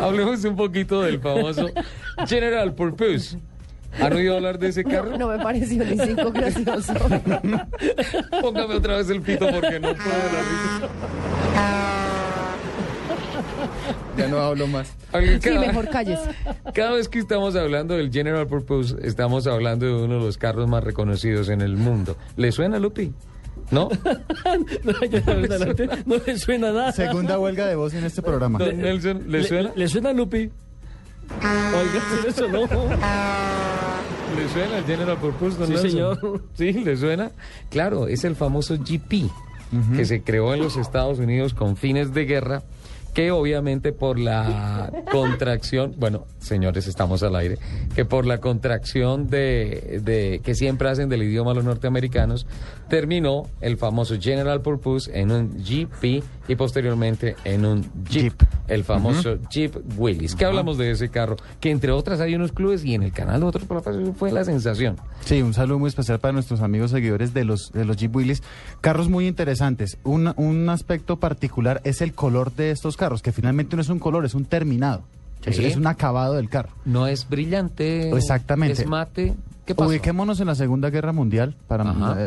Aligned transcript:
Hablemos 0.00 0.44
un 0.44 0.56
poquito 0.56 1.02
del 1.02 1.20
famoso 1.20 1.68
General 2.26 2.74
Purpose. 2.74 3.38
¿Han 4.00 4.12
oído 4.12 4.36
hablar 4.36 4.58
de 4.58 4.68
ese 4.68 4.84
carro? 4.84 5.18
No 5.18 5.28
me 5.28 5.38
pareció 5.38 5.84
ni 5.84 5.98
cinco 5.98 6.30
gracioso. 6.30 6.92
Póngame 8.40 8.74
otra 8.76 8.96
vez 8.98 9.10
el 9.10 9.20
pito 9.20 9.46
porque 9.50 9.80
no 9.80 9.88
puedo 9.94 10.08
la 10.32 10.40
risa. 10.42 10.88
Ya 14.16 14.28
no 14.28 14.38
hablo 14.38 14.66
más. 14.66 14.92
Alguien 15.12 15.40
Sí, 15.40 15.48
cada- 15.50 15.60
mejor 15.66 15.88
calles. 15.88 16.18
Cada 16.74 16.92
vez 16.92 17.08
que 17.08 17.18
estamos 17.18 17.56
hablando 17.56 17.96
del 17.96 18.12
General 18.12 18.46
Purpose, 18.46 18.94
estamos 19.02 19.46
hablando 19.46 19.86
de 19.86 19.92
uno 20.04 20.14
de 20.14 20.20
los 20.20 20.36
carros 20.38 20.68
más 20.68 20.84
reconocidos 20.84 21.48
en 21.48 21.60
el 21.60 21.76
mundo. 21.76 22.16
¿Le 22.36 22.52
suena, 22.52 22.78
Lupi? 22.78 23.12
¿No? 23.70 23.88
No, 24.84 24.92
ya, 25.06 25.18
adelante, 25.26 25.88
no 26.06 26.16
le 26.24 26.38
suena 26.38 26.72
nada. 26.72 26.92
Segunda 26.92 27.38
huelga 27.38 27.66
de 27.66 27.74
voz 27.76 27.94
en 27.94 28.04
este 28.04 28.22
programa. 28.22 28.58
Don 28.58 28.78
Nelson, 28.78 29.24
¿le 29.30 29.38
Le- 29.42 29.48
suena? 29.48 29.70
¿Le 29.74 29.88
suena 29.88 30.12
Lupi? 30.12 30.50
Oiga, 31.30 32.02
sí 32.10 32.26
le 32.26 32.32
sonó. 32.32 32.60
¿Le 34.36 34.48
suena 34.52 34.78
el 34.78 34.84
General 34.84 35.16
Purpose, 35.18 35.56
don 35.58 35.66
Sí, 35.66 35.72
Nelson? 35.74 35.90
señor. 35.90 36.42
Sí, 36.54 36.72
¿le 36.72 36.96
suena? 36.96 37.30
Claro, 37.68 38.08
es 38.08 38.24
el 38.24 38.36
famoso 38.36 38.76
GP, 38.78 39.28
que 39.96 40.04
se 40.04 40.22
creó 40.22 40.54
en 40.54 40.60
los 40.62 40.76
Estados 40.76 41.18
Unidos 41.18 41.54
con 41.54 41.76
fines 41.76 42.12
de 42.14 42.24
guerra, 42.24 42.62
que 43.14 43.30
obviamente 43.30 43.92
por 43.92 44.18
la 44.18 44.90
contracción, 45.10 45.94
bueno, 45.98 46.26
señores, 46.38 46.86
estamos 46.86 47.22
al 47.22 47.36
aire, 47.36 47.58
que 47.94 48.04
por 48.04 48.26
la 48.26 48.38
contracción 48.38 49.28
de, 49.28 50.00
de- 50.02 50.40
que 50.44 50.54
siempre 50.54 50.88
hacen 50.88 51.08
del 51.08 51.22
idioma 51.22 51.54
los 51.54 51.64
norteamericanos, 51.64 52.46
terminó 52.88 53.44
el 53.60 53.76
famoso 53.76 54.16
General 54.20 54.60
Purpose 54.62 55.10
en 55.18 55.30
un 55.30 55.62
GP 55.62 56.22
y 56.48 56.56
posteriormente 56.56 57.36
en 57.44 57.64
un 57.64 57.82
Jeep, 58.08 58.22
Jeep. 58.38 58.42
el 58.68 58.82
famoso 58.84 59.36
Jeep 59.50 59.76
Willys. 59.96 60.34
¿Qué 60.34 60.44
hablamos 60.44 60.76
de 60.78 60.90
ese 60.90 61.08
carro? 61.08 61.36
Que 61.60 61.70
entre 61.70 61.92
otras 61.92 62.20
hay 62.20 62.34
unos 62.34 62.50
clubes 62.52 62.84
y 62.84 62.94
en 62.94 63.02
el 63.04 63.12
canal 63.12 63.40
de 63.40 63.46
otros 63.46 63.64
fue 64.16 64.32
la 64.32 64.44
sensación. 64.44 64.96
Sí, 65.24 65.42
un 65.42 65.54
saludo 65.54 65.78
muy 65.78 65.88
especial 65.88 66.18
para 66.18 66.32
nuestros 66.32 66.60
amigos 66.60 66.90
seguidores 66.90 67.32
de 67.34 67.44
los, 67.44 67.70
de 67.72 67.84
los 67.84 67.96
Jeep 67.96 68.14
Willys. 68.14 68.42
Carros 68.80 69.08
muy 69.08 69.28
interesantes. 69.28 69.98
Un, 70.02 70.32
un 70.36 70.68
aspecto 70.68 71.18
particular 71.20 71.80
es 71.84 72.00
el 72.00 72.12
color 72.14 72.52
de 72.54 72.70
estos 72.72 72.96
carros, 73.00 73.22
que 73.22 73.32
finalmente 73.32 73.74
no 73.76 73.82
es 73.82 73.88
un 73.88 73.98
color, 73.98 74.26
es 74.26 74.34
un 74.34 74.44
terminado. 74.44 75.02
Es, 75.44 75.58
es 75.58 75.76
un 75.76 75.86
acabado 75.86 76.34
del 76.34 76.50
carro. 76.50 76.68
No 76.84 77.06
es 77.06 77.26
brillante. 77.26 78.10
Exactamente. 78.14 78.82
Es 78.82 78.86
mate. 78.86 79.34
¿Qué 79.64 79.74
pasó? 79.74 79.88
Ubiquémonos 79.88 80.40
en 80.40 80.46
la 80.46 80.54
Segunda 80.54 80.90
Guerra 80.90 81.12
Mundial, 81.12 81.56
para 81.68 81.84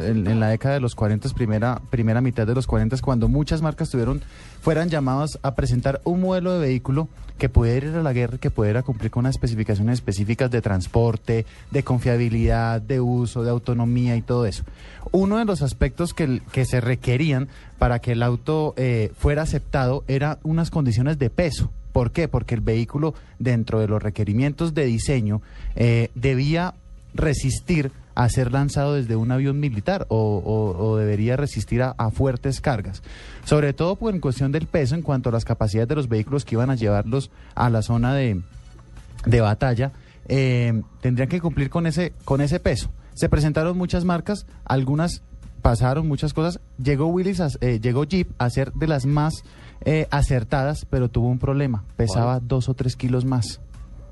en, 0.07 0.27
en 0.27 0.39
la 0.39 0.49
década 0.49 0.75
de 0.75 0.81
los 0.81 0.95
40, 0.95 1.29
primera, 1.29 1.81
primera 1.89 2.21
mitad 2.21 2.47
de 2.47 2.55
los 2.55 2.67
40, 2.67 2.97
cuando 3.01 3.27
muchas 3.27 3.61
marcas 3.61 3.89
tuvieron, 3.89 4.21
fueran 4.61 4.89
llamadas 4.89 5.39
a 5.41 5.55
presentar 5.55 6.01
un 6.03 6.21
modelo 6.21 6.53
de 6.53 6.59
vehículo 6.59 7.09
que 7.37 7.49
pudiera 7.49 7.87
ir 7.87 7.95
a 7.95 8.03
la 8.03 8.13
guerra, 8.13 8.37
que 8.37 8.51
pudiera 8.51 8.83
cumplir 8.83 9.11
con 9.11 9.21
unas 9.21 9.35
especificaciones 9.35 9.95
específicas 9.95 10.51
de 10.51 10.61
transporte, 10.61 11.45
de 11.71 11.83
confiabilidad, 11.83 12.81
de 12.81 13.01
uso, 13.01 13.43
de 13.43 13.49
autonomía 13.49 14.15
y 14.15 14.21
todo 14.21 14.45
eso. 14.45 14.63
Uno 15.11 15.37
de 15.37 15.45
los 15.45 15.61
aspectos 15.61 16.13
que, 16.13 16.41
que 16.51 16.65
se 16.65 16.79
requerían 16.79 17.49
para 17.79 17.99
que 17.99 18.13
el 18.13 18.23
auto 18.23 18.73
eh, 18.77 19.11
fuera 19.17 19.41
aceptado 19.41 20.03
era 20.07 20.39
unas 20.43 20.69
condiciones 20.69 21.19
de 21.19 21.29
peso. 21.29 21.71
¿Por 21.91 22.11
qué? 22.11 22.27
Porque 22.27 22.55
el 22.55 22.61
vehículo, 22.61 23.13
dentro 23.39 23.79
de 23.79 23.87
los 23.87 24.01
requerimientos 24.01 24.73
de 24.73 24.85
diseño, 24.85 25.41
eh, 25.75 26.09
debía 26.15 26.73
resistir 27.13 27.91
a 28.15 28.29
ser 28.29 28.51
lanzado 28.51 28.93
desde 28.93 29.15
un 29.15 29.31
avión 29.31 29.59
militar 29.59 30.05
o, 30.09 30.37
o- 30.37 30.77
o 30.85 30.97
debería 30.97 31.35
resistir 31.35 31.81
a, 31.81 31.95
a 31.97 32.11
fuertes 32.11 32.61
cargas. 32.61 33.01
Sobre 33.43 33.73
todo 33.73 33.95
pues, 33.95 34.13
en 34.13 34.21
cuestión 34.21 34.51
del 34.51 34.67
peso 34.67 34.93
en 34.95 35.01
cuanto 35.01 35.29
a 35.29 35.31
las 35.31 35.45
capacidades 35.45 35.89
de 35.89 35.95
los 35.95 36.07
vehículos 36.09 36.45
que 36.45 36.55
iban 36.55 36.69
a 36.69 36.75
llevarlos 36.75 37.31
a 37.55 37.69
la 37.69 37.81
zona 37.81 38.13
de, 38.13 38.41
de 39.25 39.41
batalla, 39.41 39.91
eh, 40.27 40.81
tendrían 41.01 41.27
que 41.29 41.41
cumplir 41.41 41.69
con 41.69 41.87
ese, 41.87 42.13
con 42.23 42.41
ese 42.41 42.59
peso. 42.59 42.89
Se 43.15 43.29
presentaron 43.29 43.77
muchas 43.77 44.05
marcas, 44.05 44.45
algunas 44.65 45.21
pasaron 45.61 46.07
muchas 46.07 46.33
cosas. 46.33 46.59
Llegó 46.77 47.07
Willis, 47.07 47.39
a- 47.39 47.47
eh, 47.61 47.79
llegó 47.81 48.03
Jeep 48.03 48.29
a 48.37 48.49
ser 48.49 48.73
de 48.73 48.87
las 48.87 49.05
más 49.05 49.33
eh, 49.85 50.07
acertadas, 50.11 50.85
pero 50.89 51.09
tuvo 51.09 51.27
un 51.29 51.39
problema. 51.39 51.83
Pesaba 51.95 52.39
dos 52.39 52.69
o 52.69 52.73
tres 52.75 52.95
kilos 52.95 53.25
más, 53.25 53.59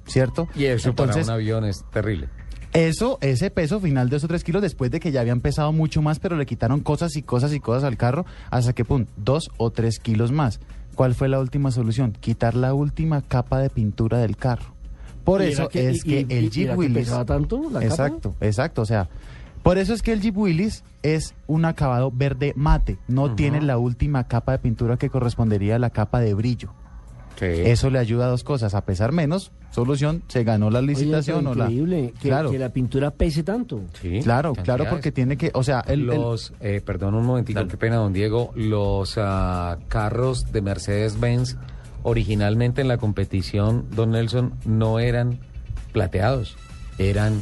¿cierto? 0.08 0.48
Y 0.56 0.66
eso 0.66 0.90
Entonces, 0.90 1.26
para 1.28 1.36
un 1.38 1.42
avión 1.42 1.66
es 1.66 1.84
terrible. 1.92 2.30
Eso, 2.74 3.18
ese 3.22 3.50
peso 3.52 3.80
final 3.80 4.09
de 4.09 4.18
esos 4.18 4.28
tres 4.28 4.44
kilos, 4.44 4.62
después 4.62 4.92
de 4.92 5.00
que 5.00 5.12
ya 5.12 5.22
habían 5.22 5.42
pesado 5.42 5.72
mucho 5.72 6.02
más, 6.02 6.20
pero 6.20 6.36
le 6.38 6.46
quitaron 6.46 6.80
cosas 6.80 7.16
y 7.16 7.22
cosas 7.24 7.54
y 7.54 7.59
cosas 7.59 7.84
al 7.84 7.98
carro, 7.98 8.26
hasta 8.50 8.74
que, 8.74 8.86
pum, 8.86 9.06
dos 9.18 9.50
o 9.58 9.72
tres 9.72 10.00
kilos 10.00 10.32
más. 10.32 10.59
¿Cuál 10.96 11.16
fue 11.16 11.30
la 11.30 11.40
última 11.40 11.72
solución? 11.72 12.12
Quitar 12.20 12.56
la 12.56 12.74
última 12.74 13.22
capa 13.22 13.59
de 13.59 13.70
pintura 13.70 14.20
del 14.20 14.38
carro. 14.38 14.74
Por 15.24 15.42
¿Y 15.42 15.46
eso 15.46 15.70
que- 15.70 15.90
es 15.90 16.06
y- 16.06 16.09
que 16.09 16.20
y- 16.30 16.38
el 16.38 16.46
y 16.46 16.50
Jeep 16.50 16.70
que 16.72 16.76
Willys... 16.76 16.98
pesaba 17.06 17.26
tanto 17.26 17.58
la 17.64 17.80
capa? 17.80 17.86
exacto, 17.86 18.36
exacto, 18.42 18.82
o 18.82 18.86
sea... 18.86 19.09
Por 19.64 19.78
eso 19.78 19.94
es 19.94 20.02
que 20.02 20.12
el 20.12 20.22
Jeep 20.22 20.36
Willys 20.36 20.84
es 21.03 21.36
un 21.46 21.66
acabado 21.66 22.09
verde 22.12 22.53
mate, 22.56 22.98
no 23.08 23.36
tiene 23.36 23.62
la 23.62 23.78
última 23.78 24.28
capa 24.28 24.53
de 24.53 24.58
pintura 24.58 24.98
que 24.98 25.12
correspondería 25.12 25.76
a 25.76 25.80
la 25.80 25.92
capa 25.92 26.20
de 26.20 26.34
brillo. 26.34 26.74
Eso 27.40 27.90
le 27.92 28.00
ayuda 28.00 28.26
a 28.26 28.30
dos 28.30 28.44
cosas, 28.44 28.74
a 28.74 28.82
pesar 28.86 29.12
menos, 29.12 29.52
solución, 29.72 30.22
se 30.28 30.44
ganó 30.44 30.70
la 30.70 30.80
Oye, 30.80 30.90
licitación 30.90 31.40
pero 31.40 31.52
o 31.52 31.56
la... 31.56 31.64
increíble 31.66 32.14
que, 32.22 32.28
Claro. 32.30 32.52
que 32.52 32.59
la 32.59 32.70
pintura 32.70 33.12
pese 33.12 33.42
tanto. 33.44 33.82
Sí, 34.00 34.20
Claro, 34.22 34.54
claro, 34.54 34.86
porque 34.90 35.12
tiene 35.12 35.38
que, 35.38 35.50
o 35.54 35.64
sea, 35.64 35.80
el, 35.88 36.02
el- 36.02 36.06
los, 36.08 36.54
eh, 36.59 36.82
perdón 36.86 37.16
un 37.16 37.26
momentito, 37.26 37.68
qué 37.68 37.78
pena, 37.78 37.96
don 37.96 38.14
Diego. 38.14 38.52
Los 38.56 39.16
ah, 39.18 39.78
carros 39.88 40.52
de 40.52 40.62
Mercedes-Benz 40.62 41.58
originalmente 42.04 42.82
en 42.82 42.88
la 42.88 42.98
competición, 42.98 43.86
don 43.96 44.12
Nelson, 44.12 44.54
no 44.66 45.00
eran 45.00 45.40
plateados, 45.94 46.58
eran 46.98 47.42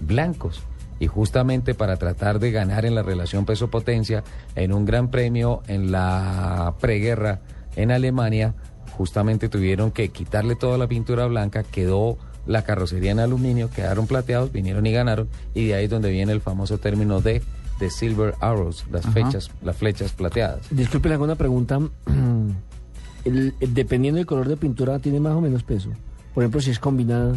blancos. 0.00 0.62
Y 1.00 1.06
justamente 1.08 1.74
para 1.74 1.96
tratar 1.96 2.38
de 2.38 2.52
ganar 2.52 2.86
en 2.86 2.94
la 2.94 3.02
relación 3.02 3.44
peso-potencia, 3.46 4.22
en 4.54 4.72
un 4.72 4.84
gran 4.84 5.10
premio 5.10 5.62
en 5.66 5.90
la 5.90 6.74
preguerra 6.80 7.40
en 7.76 7.90
Alemania, 7.90 8.54
justamente 8.96 9.48
tuvieron 9.48 9.90
que 9.90 10.08
quitarle 10.08 10.56
toda 10.56 10.78
la 10.78 10.86
pintura 10.86 11.26
blanca, 11.26 11.62
quedó 11.64 12.16
la 12.46 12.62
carrocería 12.62 13.10
en 13.12 13.18
aluminio, 13.20 13.70
quedaron 13.70 14.06
plateados, 14.06 14.52
vinieron 14.52 14.86
y 14.86 14.92
ganaron, 14.92 15.28
y 15.54 15.66
de 15.68 15.74
ahí 15.74 15.84
es 15.84 15.90
donde 15.90 16.10
viene 16.10 16.32
el 16.32 16.40
famoso 16.40 16.78
término 16.78 17.20
de, 17.20 17.42
de 17.80 17.90
Silver 17.90 18.34
Arrows, 18.40 18.84
las, 18.92 19.04
Ajá. 19.06 19.12
fechas, 19.12 19.50
las 19.62 19.76
flechas 19.76 20.12
plateadas. 20.12 20.60
Disculpe, 20.70 21.08
le 21.08 21.14
hago 21.14 21.24
una 21.24 21.36
pregunta. 21.36 21.80
El- 23.24 23.54
el- 23.60 23.72
dependiendo 23.74 24.18
del 24.18 24.26
color 24.26 24.48
de 24.48 24.56
pintura, 24.58 24.98
tiene 24.98 25.18
más 25.18 25.32
o 25.32 25.40
menos 25.40 25.62
peso. 25.62 25.88
Por 26.34 26.42
ejemplo, 26.42 26.60
si 26.60 26.70
es 26.70 26.78
combinada. 26.78 27.34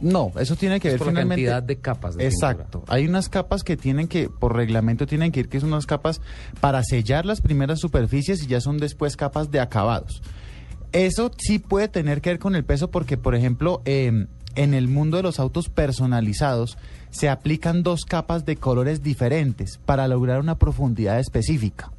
no, 0.00 0.32
eso 0.38 0.54
tiene 0.54 0.80
que 0.80 0.88
Es 0.88 0.94
ver 0.94 0.98
por 1.02 1.12
la 1.14 1.26
cantidad 1.26 1.62
de 1.62 1.76
capas 1.78 2.14
de 2.16 2.26
Exacto. 2.26 2.84
Hay 2.88 3.06
unas 3.06 3.28
capas 3.30 3.64
que 3.64 3.76
tienen 3.78 4.06
que, 4.06 4.28
por 4.28 4.54
reglamento, 4.54 5.06
tienen 5.06 5.32
que 5.32 5.40
ir, 5.40 5.48
que 5.48 5.60
son 5.60 5.72
unas 5.72 5.86
capas 5.86 6.20
para 6.60 6.82
sellar 6.84 7.24
las 7.24 7.40
primeras 7.40 7.80
superficies 7.80 8.42
y 8.42 8.46
ya 8.48 8.60
son 8.60 8.76
después 8.78 9.16
capas 9.16 9.50
de 9.50 9.60
acabados. 9.60 10.22
Eso 10.92 11.30
sí 11.36 11.58
puede 11.58 11.88
tener 11.88 12.20
que 12.20 12.30
ver 12.30 12.38
con 12.38 12.56
el 12.56 12.64
peso 12.64 12.90
porque, 12.90 13.16
por 13.16 13.34
ejemplo, 13.34 13.82
eh, 13.84 14.26
en 14.54 14.74
el 14.74 14.88
mundo 14.88 15.18
de 15.18 15.22
los 15.22 15.38
autos 15.38 15.68
personalizados 15.68 16.78
se 17.10 17.28
aplican 17.28 17.82
dos 17.82 18.04
capas 18.04 18.44
de 18.44 18.56
colores 18.56 19.02
diferentes 19.02 19.78
para 19.84 20.08
lograr 20.08 20.40
una 20.40 20.58
profundidad 20.58 21.18
específica. 21.18 21.92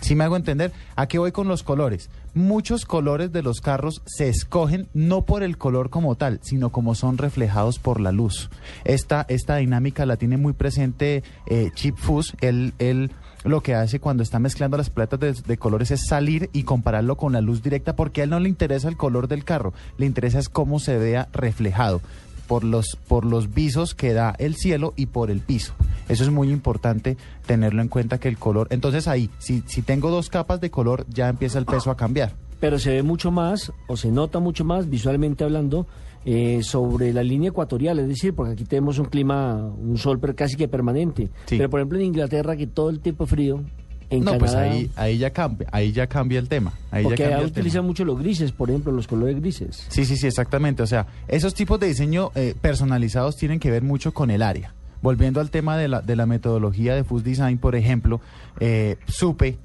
Si 0.00 0.14
me 0.14 0.24
hago 0.24 0.36
entender, 0.36 0.72
¿a 0.94 1.08
qué 1.08 1.18
voy 1.18 1.32
con 1.32 1.48
los 1.48 1.64
colores? 1.64 2.08
Muchos 2.32 2.84
colores 2.84 3.32
de 3.32 3.42
los 3.42 3.60
carros 3.60 4.00
se 4.06 4.28
escogen 4.28 4.88
no 4.94 5.22
por 5.22 5.42
el 5.42 5.58
color 5.58 5.90
como 5.90 6.14
tal, 6.14 6.38
sino 6.42 6.70
como 6.70 6.94
son 6.94 7.18
reflejados 7.18 7.80
por 7.80 8.00
la 8.00 8.12
luz. 8.12 8.48
Esta, 8.84 9.26
esta 9.28 9.56
dinámica 9.56 10.06
la 10.06 10.16
tiene 10.16 10.36
muy 10.36 10.52
presente 10.52 11.24
eh, 11.46 11.70
Chip 11.74 11.96
Foose. 11.96 12.36
Él, 12.40 12.74
él 12.78 13.10
lo 13.44 13.62
que 13.62 13.74
hace 13.74 14.00
cuando 14.00 14.22
está 14.22 14.38
mezclando 14.38 14.76
las 14.76 14.90
paletas 14.90 15.20
de, 15.20 15.32
de 15.32 15.56
colores 15.56 15.90
es 15.90 16.06
salir 16.06 16.50
y 16.52 16.64
compararlo 16.64 17.16
con 17.16 17.32
la 17.32 17.40
luz 17.40 17.62
directa 17.62 17.96
porque 17.96 18.20
a 18.20 18.24
él 18.24 18.30
no 18.30 18.40
le 18.40 18.48
interesa 18.48 18.88
el 18.88 18.96
color 18.96 19.28
del 19.28 19.44
carro, 19.44 19.72
le 19.96 20.06
interesa 20.06 20.38
es 20.38 20.48
cómo 20.48 20.80
se 20.80 20.98
vea 20.98 21.28
reflejado. 21.32 22.00
por 22.48 22.64
los, 22.64 22.96
por 23.06 23.26
los 23.26 23.52
visos 23.52 23.94
que 23.94 24.14
da 24.14 24.34
el 24.38 24.56
cielo 24.56 24.94
y 24.96 25.06
por 25.06 25.30
el 25.30 25.40
piso. 25.40 25.74
Eso 26.08 26.24
es 26.24 26.30
muy 26.30 26.50
importante 26.50 27.18
tenerlo 27.46 27.82
en 27.82 27.88
cuenta 27.88 28.18
que 28.18 28.28
el 28.28 28.38
color, 28.38 28.68
entonces 28.70 29.06
ahí, 29.06 29.30
si, 29.38 29.62
si 29.66 29.82
tengo 29.82 30.10
dos 30.10 30.30
capas 30.30 30.58
de 30.60 30.70
color, 30.70 31.04
ya 31.10 31.28
empieza 31.28 31.58
el 31.58 31.66
peso 31.66 31.90
a 31.90 31.96
cambiar. 31.96 32.32
Pero 32.60 32.78
se 32.78 32.90
ve 32.90 33.02
mucho 33.02 33.30
más, 33.30 33.72
o 33.86 33.96
se 33.96 34.10
nota 34.10 34.38
mucho 34.40 34.64
más, 34.64 34.88
visualmente 34.90 35.44
hablando, 35.44 35.86
eh, 36.24 36.60
sobre 36.62 37.12
la 37.12 37.22
línea 37.22 37.50
ecuatorial, 37.50 37.98
es 38.00 38.08
decir, 38.08 38.34
porque 38.34 38.52
aquí 38.52 38.64
tenemos 38.64 38.98
un 38.98 39.06
clima, 39.06 39.54
un 39.56 39.96
sol 39.96 40.18
per- 40.18 40.34
casi 40.34 40.56
que 40.56 40.68
permanente. 40.68 41.30
Sí. 41.46 41.56
Pero 41.56 41.70
por 41.70 41.80
ejemplo 41.80 41.98
en 41.98 42.06
Inglaterra, 42.06 42.56
que 42.56 42.66
todo 42.66 42.90
el 42.90 43.00
tiempo 43.00 43.26
frío, 43.26 43.62
en 44.10 44.24
no, 44.24 44.32
Canadá, 44.32 44.38
pues 44.38 44.54
ahí, 44.54 44.90
ahí 44.96 45.18
ya 45.18 45.30
cambia, 45.30 45.68
ahí 45.70 45.92
ya 45.92 46.06
cambia 46.06 46.38
el 46.38 46.48
tema. 46.48 46.72
Ahí 46.90 47.02
ya 47.04 47.08
porque 47.10 47.24
el 47.24 47.30
tema. 47.30 47.42
utilizan 47.44 47.84
mucho 47.86 48.04
los 48.04 48.18
grises, 48.18 48.52
por 48.52 48.70
ejemplo, 48.70 48.90
los 48.90 49.06
colores 49.06 49.36
grises. 49.40 49.86
Sí, 49.88 50.04
sí, 50.04 50.16
sí, 50.16 50.26
exactamente. 50.26 50.82
O 50.82 50.86
sea, 50.86 51.06
esos 51.28 51.54
tipos 51.54 51.78
de 51.78 51.86
diseño 51.88 52.32
eh, 52.34 52.54
personalizados 52.60 53.36
tienen 53.36 53.60
que 53.60 53.70
ver 53.70 53.82
mucho 53.82 54.12
con 54.12 54.30
el 54.30 54.42
área. 54.42 54.74
Volviendo 55.02 55.40
al 55.40 55.50
tema 55.50 55.76
de 55.76 55.88
la, 55.88 56.00
de 56.00 56.16
la 56.16 56.26
metodología 56.26 56.94
de 56.94 57.04
Food 57.04 57.22
Design, 57.22 57.58
por 57.58 57.76
ejemplo, 57.76 58.20
eh, 58.60 58.96
supe, 59.06 59.58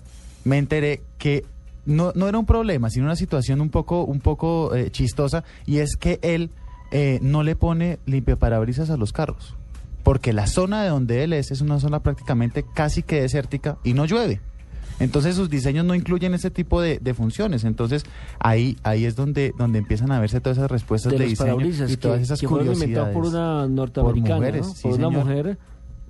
me 0.44 0.57
enteré 0.57 1.01
que 1.18 1.45
no, 1.85 2.12
no 2.15 2.27
era 2.27 2.38
un 2.38 2.45
problema, 2.45 2.89
sino 2.89 3.06
una 3.06 3.15
situación 3.15 3.62
un 3.62 3.69
poco, 3.69 4.03
un 4.03 4.19
poco 4.19 4.74
eh, 4.75 4.89
chistosa, 4.91 5.44
y 5.65 5.77
es 5.77 5.95
que 5.95 6.19
él 6.21 6.50
eh, 6.91 7.19
no 7.21 7.44
le 7.44 7.56
pone 7.56 8.00
limpiaparabrisas 8.06 8.89
a 8.89 8.97
los 8.97 9.13
carros, 9.13 9.56
porque 10.03 10.33
la 10.33 10.47
zona 10.47 10.83
de 10.83 10.89
donde 10.89 11.24
él 11.24 11.33
es 11.33 11.51
es 11.51 11.62
una 11.62 11.80
zona 11.80 12.01
prácticamente 12.01 12.65
casi 12.74 13.03
que 13.03 13.21
desértica 13.21 13.77
y 13.83 13.94
no 13.94 14.06
llueve. 14.06 14.41
Entonces 15.00 15.35
sus 15.35 15.50
diseños 15.50 15.85
no 15.85 15.95
incluyen 15.95 16.33
ese 16.35 16.51
tipo 16.51 16.80
de, 16.80 17.00
de 17.00 17.13
funciones. 17.15 17.63
Entonces 17.63 18.06
ahí 18.39 18.77
ahí 18.83 19.06
es 19.06 19.15
donde 19.15 19.51
donde 19.57 19.80
empiezan 19.80 20.12
a 20.12 20.19
verse 20.19 20.39
todas 20.39 20.59
esas 20.59 20.69
respuestas 20.69 21.12
de, 21.13 21.18
de 21.18 21.25
diseño 21.25 21.65
y 21.65 21.97
todas 21.97 22.21
esas 22.21 22.39
que 22.39 22.47
curiosidades. 22.47 23.13
por 23.13 23.25
una 23.25 23.68
norteamericana, 23.68 24.35
mujeres, 24.35 24.68
¿no? 24.68 24.74
sí, 24.74 24.81
por 24.83 24.91
una 24.94 25.07
señor. 25.07 25.25
mujer 25.25 25.57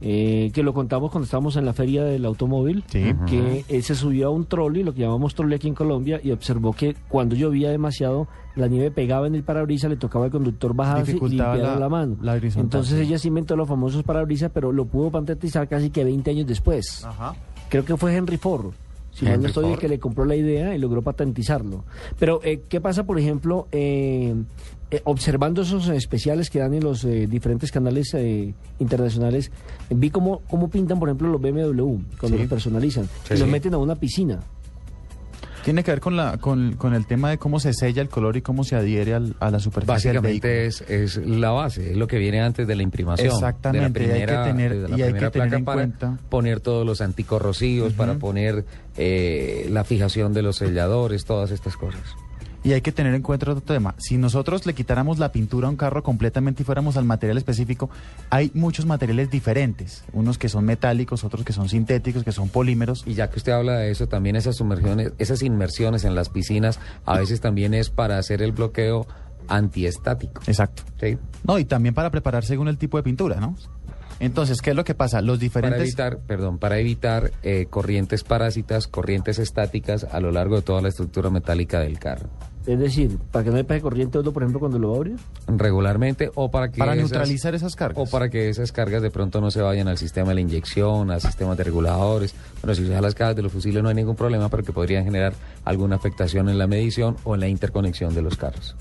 eh, 0.05 0.51
que 0.53 0.63
lo 0.63 0.73
contamos 0.73 1.11
cuando 1.11 1.23
estábamos 1.23 1.55
en 1.55 1.65
la 1.65 1.71
feria 1.71 2.03
del 2.03 2.25
automóvil, 2.25 2.83
Sí. 2.88 3.13
que 3.25 3.63
él 3.69 3.83
se 3.83 3.95
subió 3.95 4.27
a 4.27 4.29
un 4.31 4.45
trolley, 4.45 4.83
lo 4.83 4.94
que 4.94 5.00
llamamos 5.01 5.33
trolley 5.33 5.55
aquí 5.55 5.69
en 5.69 5.75
Colombia, 5.75 6.19
y 6.21 6.31
observó 6.31 6.73
que 6.73 6.94
cuando 7.07 7.35
llovía 7.35 7.69
demasiado, 7.69 8.27
la 8.55 8.67
nieve 8.67 8.91
pegaba 8.91 9.27
en 9.27 9.35
el 9.35 9.44
parabrisas, 9.44 9.89
le 9.89 9.95
tocaba 9.95 10.25
al 10.25 10.31
conductor 10.31 10.75
bajarse 10.75 11.15
y 11.17 11.29
la, 11.35 11.55
la- 11.55 11.89
mano. 11.89 12.17
la 12.21 12.35
Entonces 12.35 13.00
ella 13.00 13.17
sí 13.17 13.29
inventó 13.29 13.55
los 13.55 13.67
famosos 13.67 14.03
parabrisas, 14.03 14.51
pero 14.53 14.71
lo 14.73 14.85
pudo 14.85 15.09
patentizar 15.09 15.67
casi 15.69 15.89
que 15.89 16.03
20 16.03 16.31
años 16.31 16.47
después. 16.47 17.06
Ajá. 17.06 17.33
Creo 17.69 17.85
que 17.85 17.95
fue 17.95 18.13
Henry 18.15 18.38
Ford. 18.38 18.73
Si 19.13 19.25
mal 19.25 19.42
no 19.42 19.48
estoy, 19.48 19.74
el 19.74 19.80
que 19.80 19.88
le 19.88 20.00
compró 20.00 20.25
la 20.25 20.36
idea 20.36 20.75
y 20.75 20.80
logró 20.80 21.01
patentizarlo. 21.01 21.83
Pero, 22.19 22.42
eh, 22.44 22.62
¿qué 22.68 22.81
pasa, 22.81 23.04
por 23.06 23.19
ejemplo, 23.19 23.68
eh, 23.71 24.33
eh, 24.92 25.01
observando 25.04 25.62
esos 25.62 25.88
especiales 25.89 26.50
que 26.50 26.60
dan 26.60 26.74
en 26.74 26.83
los 26.83 27.04
eh, 27.06 27.27
diferentes 27.27 27.71
canales 27.71 28.13
eh, 28.15 28.54
internacionales? 28.80 29.51
vi 29.89 30.10
cómo, 30.10 30.42
cómo 30.50 30.69
pintan, 30.69 31.00
por 31.00 31.10
ejemplo, 31.10 31.30
los 31.30 31.39
BMW 31.42 32.00
cuando 32.19 32.38
Sí. 32.38 32.42
los 32.44 32.48
personalizan. 32.50 33.06
Sí. 33.27 33.36
Y 33.36 33.38
los 33.38 33.48
meten 33.48 33.74
a 33.75 33.77
una 33.77 33.95
piscina. 33.95 34.39
Tiene 35.63 35.83
que 35.83 35.92
ver 35.92 36.01
con 36.01 36.15
la 36.18 36.38
con, 36.39 36.74
con 36.74 36.94
el 36.94 37.06
tema 37.06 37.30
de 37.30 37.38
cómo 37.38 37.60
se 37.60 37.74
sella 37.74 38.01
el 38.01 38.10
color 38.10 38.36
y 38.38 38.42
cómo 38.42 38.63
se 38.63 38.75
adhiere 38.75 39.13
al- 39.13 39.36
a 39.39 39.50
la 39.50 39.60
superficie 39.60 40.12
del. 40.12 40.18
Básicamente 40.21 40.65
es, 40.65 40.81
es 40.81 41.18
la 41.18 41.51
base, 41.51 41.92
es 41.92 41.98
lo 41.98 42.06
que 42.07 42.18
viene 42.18 42.42
antes 42.42 42.68
de 42.68 42.75
la 42.75 42.83
imprimación. 42.83 43.27
Exactamente, 43.33 44.00
de 44.01 44.07
la 44.07 44.13
hay 44.13 44.19
que 44.19 44.25
primera, 44.27 44.44
tener- 44.44 44.75
la 44.89 44.98
y 44.98 45.01
hay 45.01 45.13
que 45.13 45.30
primera 45.30 45.31
tener 45.31 45.54
en 45.54 45.65
cuenta- 45.65 46.18
poner 46.30 46.60
todos 46.60 46.86
los 46.86 47.00
anticorrosivos, 47.01 47.94
para 47.94 48.15
poner 48.15 48.65
eh, 48.98 49.68
la 49.71 49.83
fijación 49.83 50.33
de 50.33 50.42
los 50.42 50.57
selladores, 50.57 51.24
todas 51.25 51.51
estas 51.51 51.77
cosas. 51.77 52.01
Y 52.63 52.71
hay 52.71 52.81
que 52.81 52.92
tener 52.94 53.13
en 53.13 53.21
cuenta 53.21 53.51
otro 53.51 53.62
tema. 53.62 53.94
Si 53.98 54.18
nosotros 54.18 54.65
le 54.65 54.74
quitáramos 54.74 55.19
la 55.19 55.31
pintura 55.31 55.68
a 55.68 55.69
un 55.69 55.75
carro 55.75 56.01
completamente 56.01 56.63
y 56.63 56.65
fuéramos 56.65 56.95
al 56.95 57.04
material 57.04 57.38
específico, 57.38 57.89
hay 58.30 58.51
muchos 58.54 58.86
materiales 58.86 59.30
diferentes. 59.30 60.06
Unos 60.13 60.38
que 60.38 60.48
son 60.48 60.63
metálicos, 60.63 61.24
otros 61.24 61.44
que 61.44 61.51
son 61.51 61.68
sintéticos, 61.68 62.24
que 62.24 62.31
son 62.31 62.48
polímeros. 62.48 63.04
Y 63.06 63.15
ya 63.15 63.30
que 63.30 63.38
usted 63.38 63.51
habla 63.51 63.77
de 63.80 63.92
eso, 63.92 64.07
también 64.07 64.38
esas 64.38 64.56
sumergiones, 64.56 65.12
esas 65.18 65.42
inmersiones 65.42 66.06
en 66.06 66.15
las 66.15 66.30
piscinas, 66.30 66.80
a 67.06 67.19
veces 67.19 67.42
también 67.42 67.74
es 67.74 67.89
para 67.89 68.18
hacer 68.18 68.42
el 68.42 68.54
bloqueo 68.54 69.07
antiestático. 69.50 70.42
Exacto. 70.48 70.83
¿sí? 71.01 71.18
No, 71.45 71.59
y 71.59 71.66
también 71.66 71.94
para 71.94 72.12
preparar 72.12 72.45
según 72.45 72.69
el 72.69 72.77
tipo 72.77 72.98
de 72.98 73.04
pintura, 73.04 73.42
¿no? 73.42 73.56
Entonces, 74.19 74.62
¿qué 74.62 74.69
es 74.69 74.75
lo 74.75 74.86
que 74.86 74.95
pasa? 74.95 75.21
Los 75.21 75.38
Para 75.38 75.44
diferentes... 75.44 75.81
evitar, 75.81 76.19
perdón, 76.19 76.57
para 76.59 76.77
evitar 76.80 77.31
eh, 77.42 77.66
corrientes 77.69 78.24
parásitas, 78.24 78.88
corrientes 78.88 79.39
estáticas 79.39 80.06
a 80.06 80.19
lo 80.21 80.31
largo 80.31 80.56
de 80.56 80.62
toda 80.62 80.81
la 80.81 80.89
estructura 80.89 81.30
metálica 81.30 81.80
del 81.80 82.00
carro. 82.00 82.30
Es 82.65 82.80
decir, 82.80 83.18
para 83.31 83.44
que 83.44 83.50
no 83.51 83.57
le 83.57 83.63
pegue 83.65 83.81
corriente 83.81 84.18
uno, 84.19 84.31
por 84.31 84.42
ejemplo, 84.44 84.60
cuando 84.60 84.80
lo 84.80 84.89
va 84.89 84.94
a 84.95 84.98
abrir. 84.98 85.15
regularmente 85.48 86.31
o 86.36 86.50
para 86.50 86.69
que 86.71 86.77
Para 86.80 86.94
esas- 86.94 87.12
neutralizar 87.12 87.54
esas 87.56 87.75
cargas. 87.75 88.07
o 88.07 88.10
para 88.10 88.30
que 88.30 88.50
esas 88.50 88.71
cargas 88.71 89.01
de 89.01 89.12
pronto 89.12 89.42
no 89.42 89.51
se 89.51 89.62
vayan 89.62 89.88
al 89.88 89.98
sistema 89.98 90.30
de 90.30 90.36
la 90.36 90.42
inyección, 90.42 91.12
al 91.12 91.21
sistema 91.21 91.56
de 91.56 91.63
reguladores. 91.63 92.33
Bueno, 92.62 92.74
si 92.75 92.83
usa 92.83 93.01
las 93.01 93.15
cajas 93.15 93.36
de 93.36 93.42
los 93.42 93.51
fusiles 93.51 93.83
no 93.83 93.89
hay 93.89 93.95
ningún 93.95 94.15
problema, 94.15 94.50
pero 94.50 94.63
que 94.63 94.71
podrían 94.71 95.04
generar 95.04 95.33
alguna 95.65 95.95
afectación 95.98 96.48
en 96.50 96.57
la 96.57 96.68
medición 96.68 97.18
o 97.24 97.33
en 97.36 97.42
la 97.42 97.48
interconexión 97.48 98.13
de 98.15 98.21
los 98.21 98.38
carros. 98.38 98.75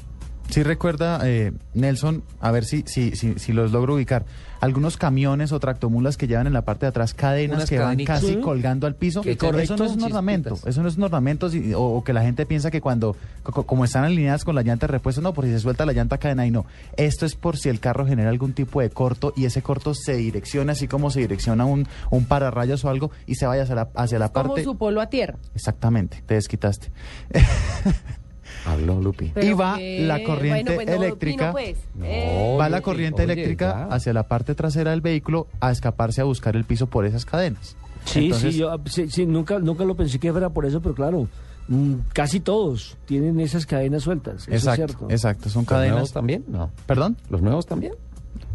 Sí 0.52 0.62
recuerda, 0.62 1.20
eh, 1.24 1.52
Nelson, 1.74 2.22
a 2.40 2.50
ver 2.50 2.64
si, 2.64 2.84
si, 2.86 3.16
si, 3.16 3.34
si 3.38 3.52
los 3.52 3.72
logro 3.72 3.94
ubicar, 3.94 4.24
algunos 4.60 4.96
camiones 4.96 5.50
o 5.50 5.58
tractomulas 5.58 6.16
que 6.16 6.28
llevan 6.28 6.46
en 6.46 6.52
la 6.52 6.62
parte 6.62 6.86
de 6.86 6.90
atrás 6.90 7.14
cadenas 7.14 7.56
Unas 7.56 7.70
que 7.70 7.78
van 7.80 8.04
casi 8.04 8.26
Sí. 8.34 8.36
colgando 8.36 8.86
al 8.86 8.94
piso. 8.94 9.22
Eso 9.24 9.50
no 9.76 9.84
es 9.86 9.92
un 9.92 10.02
ornamento, 10.04 10.50
chispitas. 10.50 10.70
eso 10.70 10.82
no 10.82 10.88
es 10.88 10.96
un 10.98 11.02
ornamento 11.04 11.48
si- 11.50 11.72
o, 11.74 11.80
o 11.82 12.04
que 12.04 12.12
la 12.12 12.22
gente 12.22 12.46
piensa 12.46 12.70
que 12.70 12.80
cuando, 12.80 13.16
co- 13.42 13.64
como 13.66 13.84
están 13.84 14.04
alineadas 14.04 14.44
con 14.44 14.54
la 14.54 14.62
llanta 14.62 14.86
de 14.86 14.92
repuesto, 14.92 15.20
no, 15.20 15.32
por 15.32 15.46
si 15.46 15.50
se 15.50 15.58
suelta 15.58 15.84
la 15.86 15.92
llanta 15.94 16.18
cadena 16.18 16.46
y 16.46 16.50
no. 16.52 16.64
Esto 16.96 17.26
es 17.26 17.34
por 17.34 17.56
si 17.56 17.70
el 17.70 17.80
carro 17.80 18.06
genera 18.06 18.28
algún 18.30 18.52
tipo 18.52 18.80
de 18.82 18.90
corto 18.90 19.32
y 19.34 19.46
ese 19.46 19.62
corto 19.62 19.94
se 19.94 20.14
direcciona 20.16 20.72
así 20.72 20.86
como 20.86 21.10
se 21.10 21.20
direcciona 21.20 21.64
un, 21.64 21.88
un 22.10 22.24
pararrayos 22.26 22.84
o 22.84 22.90
algo 22.90 23.10
y 23.26 23.34
se 23.36 23.46
vaya 23.46 23.62
hacia 23.62 23.74
la, 23.74 23.88
hacia 23.94 24.18
la 24.18 24.28
Como 24.28 24.48
parte... 24.50 24.64
su 24.64 24.76
polo 24.76 25.00
a 25.00 25.08
tierra. 25.08 25.38
Exactamente, 25.54 26.22
te 26.26 26.34
desquitaste. 26.34 26.92
Habló 28.64 29.00
Lupi. 29.00 29.32
Y 29.42 29.52
va 29.52 29.76
que- 29.76 30.00
la 30.06 30.22
corriente 30.22 30.74
bueno, 30.74 30.84
pues 30.84 30.86
no, 30.98 31.04
eléctrica. 31.04 31.38
Pino, 31.38 31.52
pues. 31.52 31.76
No. 31.94 32.04
Eh, 32.06 32.56
Va 32.60 32.68
la 32.68 32.80
corriente 32.80 33.22
oye, 33.24 33.32
eléctrica 33.32 33.86
ya. 33.88 33.94
hacia 33.94 34.12
la 34.12 34.22
parte 34.28 34.54
trasera 34.54 34.90
del 34.92 35.00
vehículo 35.00 35.46
a 35.60 35.70
escaparse 35.72 36.20
a 36.20 36.24
buscar 36.24 36.54
el 36.56 36.64
piso 36.64 36.86
por 36.86 37.04
esas 37.06 37.24
cadenas. 37.24 37.76
Sí, 38.04 38.26
Entonces, 38.26 38.52
sí, 38.54 38.58
yo 38.60 38.74
sí, 38.86 39.08
sí, 39.10 39.26
nunca, 39.26 39.58
nunca 39.58 39.84
lo 39.84 39.94
pensé 39.96 40.18
que 40.18 40.30
fuera 40.32 40.50
por 40.50 40.66
eso, 40.66 40.80
pero 40.80 40.94
claro, 40.94 41.28
mm, 41.68 41.94
casi 42.12 42.40
todos 42.40 42.96
tienen 43.06 43.38
esas 43.40 43.64
cadenas 43.66 44.02
sueltas. 44.02 44.42
Eso 44.48 44.54
Exacto, 44.54 44.70
es 44.84 44.88
cierto. 44.90 45.06
exacto, 45.10 45.48
son 45.50 45.62
¿Los 45.62 45.70
nuevos 45.70 45.88
cadenas. 45.90 46.12
también? 46.12 46.44
No. 46.48 46.70
¿Perdón? 46.86 47.16
¿Los 47.30 47.42
nuevos 47.42 47.66
también? 47.66 47.94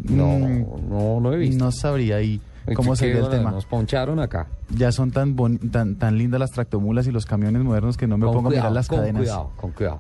No, 0.04 0.28
Mm, 0.40 0.90
no, 0.90 1.20
no 1.20 1.34
he 1.34 1.38
visto. 1.38 1.64
No 1.64 1.72
sabría 1.72 2.18
ahí 2.18 2.40
cómo 2.76 2.92
que, 2.92 2.98
sería 2.98 3.20
el 3.20 3.30
tema. 3.30 3.52
Nos 3.52 3.66
poncharon 3.66 4.20
acá. 4.20 4.48
Ya 4.70 4.92
son 4.92 5.12
tan, 5.12 5.36
boni- 5.36 5.60
tan 5.72 5.96
tan 5.96 6.18
lindas 6.18 6.40
las 6.40 6.52
tractomulas 6.52 7.08
y 7.08 7.12
los 7.12 7.26
camiones 7.26 7.64
modernos 7.64 7.98
que 7.98 8.08
no 8.08 8.18
me 8.18 8.26
con 8.26 8.34
pongo 8.36 8.50
cuidado, 8.50 8.68
a 8.68 8.70
mirar 8.70 8.76
las 8.76 8.88
con 8.88 9.00
cadenas. 9.00 9.22
cuidado, 9.22 9.50
con 9.58 9.72
cuidado. 9.72 10.00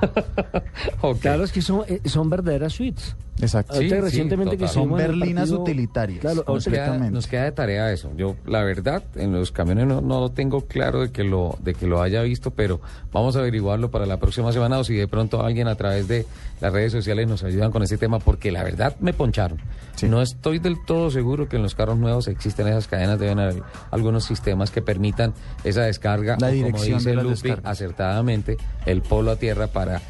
Ok. 1.00 1.18
Claro, 1.20 1.44
es 1.44 1.52
que 1.52 1.62
son, 1.62 1.82
eh, 1.88 2.00
son 2.06 2.28
verdaderas 2.30 2.72
suites. 2.72 3.16
Exacto. 3.40 3.74
Sí, 3.74 3.88
sí, 3.88 3.94
recientemente 4.00 4.56
que. 4.56 4.66
Son 4.68 4.92
berlinas 4.92 5.44
partido- 5.48 5.62
utilitarias. 5.62 6.20
Claro, 6.20 6.36
Nos 6.36 6.44
queda, 6.44 6.54
Completamente. 6.54 7.10
nos 7.12 7.26
queda 7.26 7.44
de 7.44 7.52
tarea 7.52 7.92
eso. 7.92 8.10
Yo, 8.16 8.34
la 8.46 8.62
verdad, 8.64 9.02
en 9.14 9.32
los 9.32 9.52
camiones 9.52 9.86
no, 9.86 10.00
no 10.00 10.20
lo 10.20 10.30
tengo 10.30 10.62
claro 10.66 11.00
de 11.02 11.12
que 11.12 11.22
lo, 11.24 11.56
de 11.62 11.74
que 11.74 11.86
lo 11.86 12.02
haya 12.02 12.22
visto, 12.22 12.50
pero 12.50 12.80
vamos 13.12 13.36
a 13.36 13.40
averiguarlo 13.40 13.90
para 13.90 14.06
la 14.06 14.16
próxima 14.18 14.52
semana 14.52 14.78
o 14.78 14.84
si 14.84 14.94
de 14.94 15.06
pronto 15.08 15.42
alguien 15.44 15.68
a 15.68 15.74
través 15.76 16.08
de 16.08 16.26
las 16.60 16.72
redes 16.72 16.90
sociales 16.92 17.28
nos 17.28 17.44
ayudan 17.44 17.70
con 17.70 17.82
ese 17.84 17.96
tema, 17.98 18.18
porque 18.18 18.50
la 18.50 18.64
verdad 18.64 18.96
me 19.00 19.12
poncharon. 19.12 19.58
Sí. 19.94 20.08
No 20.08 20.20
estoy 20.22 20.58
del 20.58 20.84
todo 20.84 21.10
seguro 21.10 21.48
que 21.48 21.56
en 21.56 21.62
los 21.62 21.74
carros 21.74 21.96
nuevos 21.98 22.26
existen 22.28 22.66
esas 22.68 22.88
cadenas, 22.88 23.18
deben 23.20 23.38
haber 23.38 23.62
algunos 23.92 24.24
sistemas 24.24 24.70
que 24.72 24.82
permitan 24.82 25.32
esa 25.64 25.82
descarga, 25.82 26.36
La 26.40 26.48
o 26.48 26.50
dirección 26.50 26.72
como 26.72 26.98
dice 26.98 27.10
de 27.10 27.16
las 27.16 27.24
Lupi, 27.24 27.54
acertadamente, 27.64 28.56
el 28.86 29.02
polo 29.02 29.30
a 29.30 29.36
tierra 29.36 29.68
para 29.68 30.00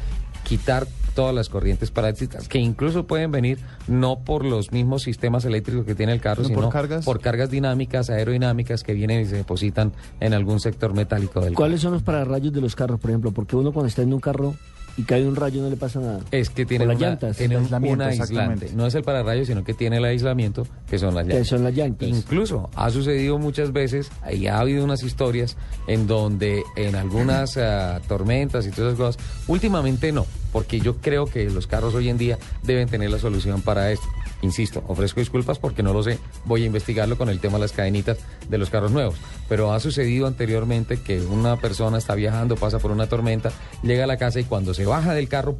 quitar 0.43 0.87
todas 1.19 1.35
las 1.35 1.49
corrientes 1.49 1.91
parásitas 1.91 2.47
que 2.47 2.59
incluso 2.59 3.05
pueden 3.05 3.29
venir 3.29 3.59
no 3.89 4.19
por 4.19 4.45
los 4.45 4.71
mismos 4.71 5.03
sistemas 5.03 5.43
eléctricos 5.43 5.85
que 5.85 5.93
tiene 5.93 6.13
el 6.13 6.21
carro, 6.21 6.43
¿No 6.43 6.47
sino 6.47 6.61
por 6.61 6.69
cargas? 6.71 7.03
por 7.03 7.19
cargas 7.19 7.51
dinámicas, 7.51 8.09
aerodinámicas 8.09 8.83
que 8.83 8.93
vienen 8.93 9.19
y 9.19 9.25
se 9.25 9.35
depositan 9.35 9.91
en 10.21 10.33
algún 10.33 10.61
sector 10.61 10.93
metálico 10.93 11.41
del 11.41 11.55
¿Cuáles 11.55 11.81
son 11.81 11.91
los 11.91 12.03
pararrayos 12.03 12.53
de 12.53 12.61
los 12.61 12.73
carros, 12.73 13.01
por 13.01 13.09
ejemplo? 13.09 13.33
Porque 13.33 13.57
uno 13.57 13.73
cuando 13.73 13.89
está 13.89 14.01
en 14.01 14.13
un 14.13 14.21
carro 14.21 14.55
y 14.95 15.03
cae 15.03 15.27
un 15.27 15.35
rayo 15.35 15.61
no 15.61 15.69
le 15.69 15.75
pasa 15.75 15.99
nada. 15.99 16.21
Es 16.31 16.49
que 16.49 16.65
tiene 16.65 16.85
las 16.85 16.97
llantas. 16.97 17.35
tiene 17.35 17.57
un, 17.57 18.01
aislante. 18.01 18.71
No 18.73 18.85
es 18.85 18.95
el 18.95 19.03
pararrayos, 19.03 19.47
sino 19.47 19.63
que 19.65 19.73
tiene 19.73 19.97
el 19.97 20.05
aislamiento, 20.05 20.67
que 20.89 20.99
son 20.99 21.15
las 21.15 21.25
Que 21.25 21.33
llantas. 21.33 21.47
son 21.47 21.63
las 21.65 21.73
llantas. 21.73 22.07
Incluso 22.07 22.69
ha 22.75 22.89
sucedido 22.89 23.37
muchas 23.37 23.73
veces, 23.73 24.09
y 24.31 24.47
ha 24.47 24.59
habido 24.59 24.83
unas 24.85 25.03
historias 25.03 25.57
en 25.87 26.07
donde 26.07 26.63
en 26.77 26.95
algunas 26.95 27.57
ah, 27.57 27.99
tormentas 28.07 28.65
y 28.67 28.71
todas 28.71 28.93
esas 28.93 28.97
cosas, 28.97 29.23
últimamente 29.47 30.11
no, 30.11 30.25
porque 30.51 30.79
yo 30.79 30.97
creo 30.97 31.25
que 31.25 31.49
los 31.49 31.67
carros 31.67 31.95
hoy 31.95 32.09
en 32.09 32.17
día 32.17 32.37
deben 32.63 32.87
tener 32.87 33.09
la 33.09 33.19
solución 33.19 33.61
para 33.61 33.91
esto. 33.91 34.07
Insisto, 34.41 34.83
ofrezco 34.87 35.19
disculpas 35.19 35.59
porque 35.59 35.83
no 35.83 35.93
lo 35.93 36.01
sé, 36.01 36.17
voy 36.45 36.63
a 36.63 36.65
investigarlo 36.65 37.17
con 37.17 37.29
el 37.29 37.39
tema 37.39 37.55
de 37.55 37.61
las 37.61 37.73
cadenitas 37.73 38.19
de 38.47 38.57
los 38.57 38.69
carros 38.69 38.91
nuevos, 38.91 39.15
pero 39.49 39.73
ha 39.73 39.79
sucedido 39.79 40.27
anteriormente 40.27 41.01
que 41.01 41.21
una 41.21 41.57
persona 41.57 41.97
está 41.97 42.15
viajando, 42.15 42.55
pasa 42.55 42.79
por 42.79 42.91
una 42.91 43.07
tormenta, 43.07 43.51
llega 43.83 44.05
a 44.05 44.07
la 44.07 44.17
casa 44.17 44.39
y 44.39 44.45
cuando 44.45 44.73
se 44.73 44.85
baja 44.85 45.13
del 45.13 45.27
carro, 45.27 45.57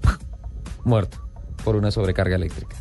muerto 0.85 1.17
por 1.63 1.75
una 1.75 1.91
sobrecarga 1.91 2.35
eléctrica. 2.35 2.77